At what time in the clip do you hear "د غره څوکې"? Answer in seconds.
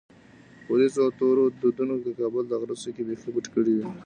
2.47-3.03